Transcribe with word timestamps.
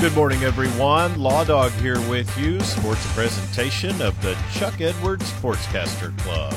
Good 0.00 0.14
morning, 0.14 0.44
everyone. 0.44 1.20
Law 1.20 1.44
Dog 1.44 1.72
here 1.72 2.00
with 2.08 2.38
you. 2.38 2.58
Sports 2.60 3.06
presentation 3.12 4.00
of 4.00 4.18
the 4.22 4.34
Chuck 4.50 4.80
Edwards 4.80 5.30
Sportscaster 5.30 6.16
Club. 6.20 6.54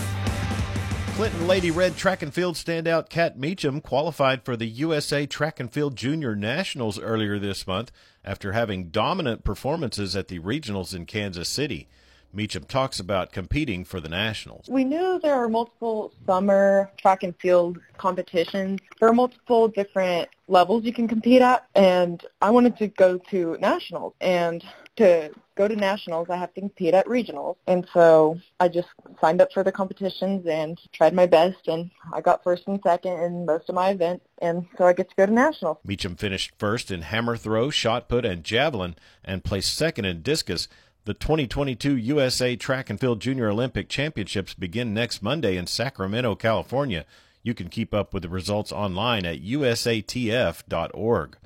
Clinton 1.16 1.46
Lady 1.46 1.70
Red 1.70 1.98
track 1.98 2.22
and 2.22 2.34
field 2.34 2.56
standout 2.56 3.10
Kat 3.10 3.38
Meacham 3.38 3.82
qualified 3.82 4.46
for 4.46 4.56
the 4.56 4.68
USA 4.68 5.26
Track 5.26 5.60
and 5.60 5.70
Field 5.70 5.98
Junior 5.98 6.38
Nationals 6.38 6.98
earlier 6.98 7.38
this 7.38 7.68
month 7.68 7.92
after 8.24 8.54
having 8.54 8.88
dominant 8.88 9.44
performances 9.44 10.16
at 10.16 10.30
the 10.30 10.40
regionals 10.40 10.96
in 10.96 11.06
Kansas 11.06 11.50
City. 11.50 11.90
Meacham 12.34 12.64
talks 12.64 13.00
about 13.00 13.32
competing 13.32 13.86
for 13.86 14.00
the 14.00 14.10
Nationals. 14.10 14.66
We 14.68 14.84
knew 14.84 15.20
there 15.22 15.36
are 15.36 15.48
multiple 15.48 16.12
summer 16.26 16.92
track 16.98 17.22
and 17.22 17.36
field 17.40 17.78
competitions. 17.98 18.80
There 19.00 19.08
are 19.08 19.14
multiple 19.14 19.68
different 19.68 20.30
levels 20.48 20.84
you 20.84 20.94
can 20.94 21.08
compete 21.08 21.44
at, 21.44 21.68
and 21.76 22.26
I 22.42 22.50
wanted 22.50 22.76
to 22.78 22.88
go 22.88 23.20
to 23.30 23.58
Nationals. 23.60 24.14
And 24.20 24.64
to 24.96 25.32
go 25.56 25.68
to 25.68 25.76
Nationals, 25.76 26.28
I 26.30 26.38
have 26.38 26.54
to 26.56 26.62
compete 26.62 26.96
at 26.96 27.06
regionals. 27.06 27.56
And 27.68 27.88
so 27.94 28.40
I 28.60 28.68
just 28.68 28.88
signed 29.22 29.40
up 29.40 29.54
for 29.54 29.64
the 29.64 29.72
competitions 29.72 30.46
and 30.48 30.80
tried 30.92 31.14
my 31.14 31.28
best, 31.28 31.68
and 31.68 31.92
I 32.12 32.22
got 32.22 32.44
first 32.44 32.68
and 32.68 32.80
second 32.84 33.14
in 33.22 33.46
most 33.46 33.70
of 33.70 33.76
my 33.76 33.90
events. 33.90 34.26
And 34.42 34.66
so 34.78 34.86
I 34.86 34.94
get 34.94 35.10
to 35.10 35.16
go 35.16 35.28
to 35.28 35.32
Nationals. 35.32 35.78
Meacham 35.86 36.16
finished 36.16 36.54
first 36.58 36.90
in 36.90 37.04
hammer 37.04 37.38
throw, 37.38 37.70
shot 37.70 38.10
put, 38.10 38.26
and 38.26 38.44
javelin, 38.44 38.96
and 39.24 39.44
placed 39.44 39.76
second 39.76 40.06
in 40.06 40.24
discus. 40.24 40.68
The 41.06 41.14
2022 41.14 41.98
USA 41.98 42.56
Track 42.56 42.90
and 42.90 42.98
Field 42.98 43.20
Junior 43.20 43.50
Olympic 43.50 43.90
Championships 43.90 44.54
begin 44.54 44.94
next 44.94 45.22
Monday 45.22 45.58
in 45.58 45.68
Sacramento, 45.68 46.34
California. 46.36 47.04
You 47.42 47.54
can 47.54 47.68
keep 47.68 47.94
up 47.94 48.14
with 48.14 48.24
the 48.24 48.30
results 48.30 48.72
online 48.72 49.26
at 49.26 49.44
usatf.org. 49.44 51.38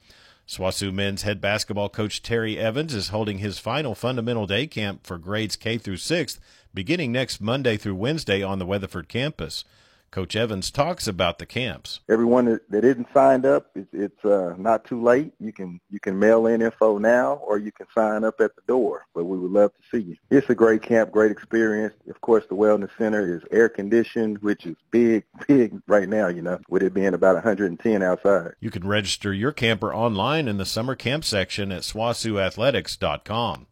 SWOSU 0.47 0.93
men's 0.93 1.23
head 1.23 1.41
basketball 1.41 1.89
coach 1.89 2.21
Terry 2.21 2.59
Evans 2.59 2.93
is 2.93 3.07
holding 3.07 3.39
his 3.39 3.57
final 3.57 3.95
fundamental 3.95 4.45
day 4.45 4.67
camp 4.67 5.07
for 5.07 5.17
grades 5.17 5.55
K 5.55 5.79
through 5.79 5.97
6th 5.97 6.37
beginning 6.71 7.11
next 7.11 7.41
Monday 7.41 7.77
through 7.77 7.95
Wednesday 7.95 8.43
on 8.43 8.59
the 8.59 8.65
Weatherford 8.67 9.07
campus. 9.07 9.65
Coach 10.11 10.35
Evans 10.35 10.71
talks 10.71 11.07
about 11.07 11.37
the 11.37 11.45
camps. 11.45 11.99
Everyone 12.09 12.45
that, 12.45 12.69
that 12.71 12.85
isn't 12.85 13.07
signed 13.13 13.45
up, 13.45 13.69
it's, 13.75 13.87
it's 13.91 14.25
uh, 14.25 14.55
not 14.57 14.85
too 14.85 15.01
late. 15.03 15.33
You 15.39 15.51
can 15.51 15.79
you 15.89 15.99
can 15.99 16.17
mail 16.17 16.47
in 16.47 16.61
info 16.61 16.97
now, 16.97 17.35
or 17.35 17.57
you 17.57 17.71
can 17.71 17.87
sign 17.93 18.23
up 18.23 18.39
at 18.39 18.55
the 18.55 18.61
door. 18.67 19.05
But 19.13 19.25
we 19.25 19.37
would 19.37 19.51
love 19.51 19.71
to 19.73 19.97
see 19.97 20.03
you. 20.03 20.15
It's 20.29 20.49
a 20.49 20.55
great 20.55 20.81
camp, 20.81 21.11
great 21.11 21.31
experience. 21.31 21.93
Of 22.09 22.21
course, 22.21 22.45
the 22.47 22.55
wellness 22.55 22.89
center 22.97 23.35
is 23.35 23.43
air 23.51 23.69
conditioned, 23.69 24.39
which 24.39 24.65
is 24.65 24.75
big, 24.91 25.25
big 25.47 25.79
right 25.87 26.07
now. 26.07 26.27
You 26.27 26.41
know, 26.41 26.59
with 26.69 26.83
it 26.83 26.93
being 26.93 27.13
about 27.13 27.35
110 27.35 28.01
outside. 28.01 28.53
You 28.59 28.71
can 28.71 28.87
register 28.87 29.33
your 29.33 29.51
camper 29.51 29.93
online 29.93 30.47
in 30.47 30.57
the 30.57 30.65
summer 30.65 30.95
camp 30.95 31.25
section 31.25 31.71
at 31.71 31.81
SWOSUathletics.com. 31.81 33.67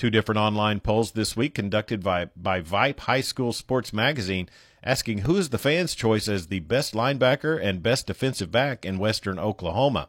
Two 0.00 0.08
different 0.08 0.38
online 0.38 0.80
polls 0.80 1.12
this 1.12 1.36
week 1.36 1.54
conducted 1.54 2.02
by, 2.02 2.30
by 2.34 2.62
Vype 2.62 3.00
High 3.00 3.20
School 3.20 3.52
Sports 3.52 3.92
Magazine 3.92 4.48
asking 4.82 5.18
who 5.18 5.36
is 5.36 5.50
the 5.50 5.58
fans' 5.58 5.94
choice 5.94 6.28
as 6.28 6.46
the 6.46 6.60
best 6.60 6.94
linebacker 6.94 7.62
and 7.62 7.82
best 7.82 8.06
defensive 8.06 8.50
back 8.50 8.84
in 8.84 8.98
Western 8.98 9.38
Oklahoma. 9.38 10.08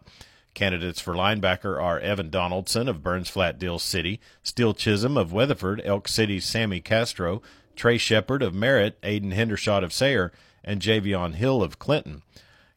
Candidates 0.54 1.00
for 1.00 1.14
linebacker 1.14 1.82
are 1.82 2.00
Evan 2.00 2.30
Donaldson 2.30 2.90
of 2.90 3.04
Burns 3.04 3.30
Flat 3.30 3.58
Dill 3.58 3.80
City, 3.80 4.20
Steele 4.44 4.74
Chisholm 4.74 5.18
of 5.18 5.32
Weatherford, 5.32 5.82
Elk 5.86 6.08
City's 6.08 6.46
Sammy 6.46 6.82
Castro, 6.82 7.42
Trey 7.76 7.98
Shepard 7.98 8.44
of 8.44 8.54
Merritt, 8.54 9.02
Aiden 9.02 9.34
Hendershot 9.34 9.84
of 9.84 9.94
Sayre, 9.94 10.32
and 10.64 10.82
Javion 10.82 11.36
Hill 11.36 11.64
of 11.64 11.80
Clinton. 11.80 12.22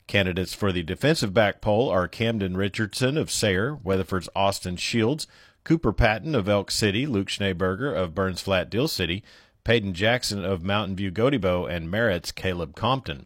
Candidates 0.07 0.55
for 0.55 0.71
the 0.71 0.83
defensive 0.83 1.35
back 1.35 1.61
poll 1.61 1.89
are 1.89 2.07
Camden 2.07 2.57
Richardson 2.57 3.17
of 3.17 3.31
Sayre, 3.31 3.75
Weatherford's 3.83 4.29
Austin 4.37 4.77
Shields, 4.77 5.27
Cooper 5.65 5.93
Patton 5.93 6.35
of 6.35 6.49
Elk 6.49 6.71
City, 6.71 7.07
Luke 7.07 7.29
Schneeberger 7.29 7.95
of 7.97 8.15
Burns 8.15 8.43
Flat 8.43 8.69
Dill 8.69 8.87
City, 8.87 9.25
Peyton 9.65 9.95
Jackson 9.95 10.45
of 10.45 10.63
Mountain 10.63 10.97
View 10.97 11.11
Gotebo, 11.11 11.69
and 11.71 11.91
Merritt's 11.91 12.33
Caleb 12.33 12.77
Compton. 12.77 13.25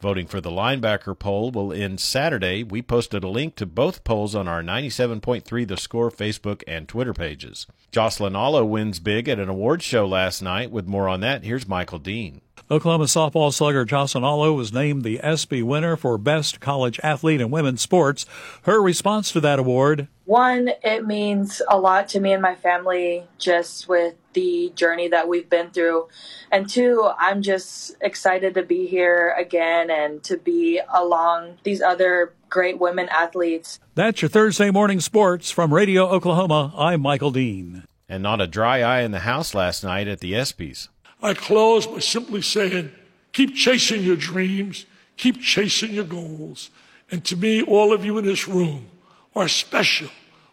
Voting 0.00 0.26
for 0.26 0.40
the 0.40 0.50
linebacker 0.50 1.16
poll 1.16 1.50
will 1.50 1.72
end 1.72 2.00
Saturday. 2.00 2.64
We 2.64 2.82
posted 2.82 3.22
a 3.22 3.28
link 3.28 3.54
to 3.56 3.66
both 3.66 4.02
polls 4.02 4.34
on 4.34 4.48
our 4.48 4.62
97.3 4.62 5.66
The 5.66 5.76
Score 5.76 6.10
Facebook 6.10 6.62
and 6.66 6.88
Twitter 6.88 7.12
pages. 7.12 7.66
Jocelyn 7.92 8.34
Alo 8.34 8.64
wins 8.64 8.98
big 8.98 9.28
at 9.28 9.38
an 9.38 9.48
awards 9.48 9.84
show 9.84 10.06
last 10.06 10.42
night. 10.42 10.72
With 10.72 10.88
more 10.88 11.08
on 11.08 11.20
that, 11.20 11.44
here's 11.44 11.68
Michael 11.68 12.00
Dean. 12.00 12.40
Oklahoma 12.70 13.04
softball 13.04 13.52
slugger 13.52 13.84
Jocelyn 13.84 14.24
Alo 14.24 14.52
was 14.52 14.72
named 14.72 15.02
the 15.02 15.20
ESPY 15.20 15.62
winner 15.62 15.96
for 15.96 16.16
Best 16.16 16.58
College 16.58 16.98
Athlete 17.02 17.40
in 17.40 17.50
Women's 17.50 17.82
Sports. 17.82 18.24
Her 18.62 18.80
response 18.80 19.30
to 19.32 19.40
that 19.40 19.58
award 19.58 20.08
One, 20.24 20.70
it 20.82 21.06
means 21.06 21.60
a 21.68 21.78
lot 21.78 22.08
to 22.10 22.20
me 22.20 22.32
and 22.32 22.42
my 22.42 22.54
family 22.54 23.24
just 23.38 23.88
with 23.88 24.14
the 24.32 24.72
journey 24.74 25.08
that 25.08 25.28
we've 25.28 25.48
been 25.48 25.70
through. 25.70 26.08
And 26.50 26.68
two, 26.68 27.10
I'm 27.18 27.42
just 27.42 27.96
excited 28.00 28.54
to 28.54 28.62
be 28.62 28.86
here 28.86 29.34
again 29.38 29.90
and 29.90 30.22
to 30.24 30.36
be 30.36 30.80
along 30.92 31.58
these 31.62 31.80
other 31.80 32.32
great 32.48 32.78
women 32.78 33.08
athletes. 33.08 33.80
That's 33.94 34.22
your 34.22 34.28
Thursday 34.28 34.70
morning 34.70 35.00
sports 35.00 35.50
from 35.50 35.72
Radio 35.72 36.06
Oklahoma. 36.06 36.72
I'm 36.76 37.00
Michael 37.00 37.30
Dean. 37.30 37.84
And 38.08 38.22
not 38.22 38.40
a 38.40 38.46
dry 38.46 38.82
eye 38.82 39.00
in 39.00 39.10
the 39.10 39.20
house 39.20 39.54
last 39.54 39.82
night 39.82 40.08
at 40.08 40.20
the 40.20 40.34
ESPYs. 40.34 40.88
I 41.22 41.34
close 41.34 41.86
by 41.86 42.00
simply 42.00 42.42
saying, 42.42 42.92
keep 43.32 43.54
chasing 43.54 44.02
your 44.02 44.16
dreams, 44.16 44.86
keep 45.16 45.40
chasing 45.40 45.92
your 45.92 46.04
goals. 46.04 46.70
And 47.10 47.24
to 47.26 47.36
me, 47.36 47.62
all 47.62 47.92
of 47.92 48.04
you 48.04 48.18
in 48.18 48.24
this 48.24 48.46
room 48.46 48.86
are 49.34 49.48
special 49.48 50.08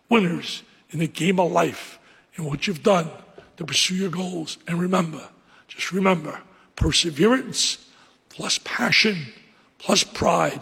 winners 0.10 0.64
in 0.92 1.00
the 1.00 1.08
game 1.08 1.40
of 1.40 1.52
life 1.52 2.00
and 2.36 2.46
what 2.46 2.68
you've 2.68 2.84
done 2.84 3.10
to 3.60 3.66
pursue 3.66 3.96
your 3.96 4.10
goals. 4.10 4.58
And 4.68 4.80
remember, 4.80 5.30
just 5.68 5.92
remember, 5.92 6.40
perseverance 6.78 7.86
plus 8.30 8.58
passion 8.64 9.34
plus 9.78 10.02
pride 10.02 10.62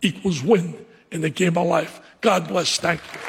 equals 0.00 0.44
win 0.44 0.86
in 1.10 1.22
the 1.22 1.30
game 1.30 1.58
of 1.58 1.66
life. 1.66 2.00
God 2.20 2.46
bless. 2.46 2.78
Thank 2.78 3.00
you. 3.12 3.20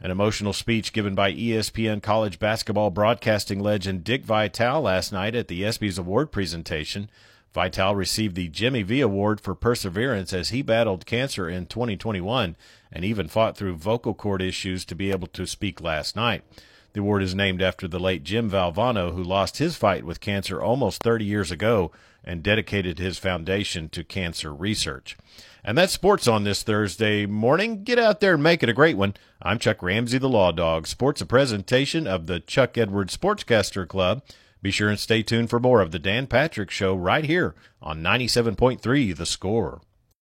An 0.00 0.10
emotional 0.10 0.52
speech 0.52 0.92
given 0.92 1.14
by 1.14 1.32
ESPN 1.32 2.02
college 2.02 2.38
basketball 2.38 2.90
broadcasting 2.90 3.60
legend 3.60 4.04
Dick 4.04 4.22
Vitale 4.22 4.82
last 4.82 5.14
night 5.14 5.34
at 5.34 5.48
the 5.48 5.62
ESPY's 5.62 5.96
award 5.96 6.30
presentation. 6.30 7.08
Vitale 7.54 7.94
received 7.94 8.34
the 8.34 8.48
Jimmy 8.48 8.82
V 8.82 9.00
Award 9.00 9.40
for 9.40 9.54
perseverance 9.54 10.32
as 10.32 10.48
he 10.48 10.60
battled 10.60 11.06
cancer 11.06 11.48
in 11.48 11.66
2021 11.66 12.56
and 12.90 13.04
even 13.04 13.28
fought 13.28 13.56
through 13.56 13.76
vocal 13.76 14.12
cord 14.12 14.42
issues 14.42 14.84
to 14.84 14.96
be 14.96 15.12
able 15.12 15.28
to 15.28 15.46
speak 15.46 15.80
last 15.80 16.16
night. 16.16 16.42
The 16.94 17.00
award 17.00 17.22
is 17.22 17.34
named 17.34 17.62
after 17.62 17.86
the 17.86 18.00
late 18.00 18.24
Jim 18.24 18.50
Valvano, 18.50 19.14
who 19.14 19.22
lost 19.22 19.58
his 19.58 19.76
fight 19.76 20.04
with 20.04 20.20
cancer 20.20 20.60
almost 20.60 21.02
30 21.02 21.24
years 21.24 21.50
ago 21.52 21.92
and 22.24 22.42
dedicated 22.42 22.98
his 22.98 23.18
foundation 23.18 23.88
to 23.90 24.02
cancer 24.02 24.52
research. 24.52 25.16
And 25.62 25.78
that's 25.78 25.92
sports 25.92 26.26
on 26.26 26.44
this 26.44 26.62
Thursday 26.62 27.24
morning. 27.26 27.84
Get 27.84 27.98
out 27.98 28.20
there 28.20 28.34
and 28.34 28.42
make 28.42 28.62
it 28.62 28.68
a 28.68 28.74
great 28.74 28.96
one. 28.96 29.14
I'm 29.40 29.58
Chuck 29.58 29.82
Ramsey, 29.82 30.18
the 30.18 30.28
Law 30.28 30.52
Dog. 30.52 30.86
Sports 30.86 31.20
a 31.20 31.26
presentation 31.26 32.06
of 32.06 32.26
the 32.26 32.40
Chuck 32.40 32.76
Edwards 32.76 33.16
Sportscaster 33.16 33.86
Club. 33.86 34.22
Be 34.64 34.70
sure 34.70 34.88
and 34.88 34.98
stay 34.98 35.22
tuned 35.22 35.50
for 35.50 35.60
more 35.60 35.82
of 35.82 35.90
the 35.90 35.98
Dan 35.98 36.26
Patrick 36.26 36.70
Show 36.70 36.94
right 36.94 37.26
here 37.26 37.54
on 37.82 38.02
97.3 38.02 39.14
The 39.14 39.26
Score. 39.26 39.82